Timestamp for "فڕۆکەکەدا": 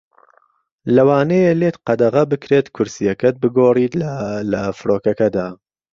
4.77-5.47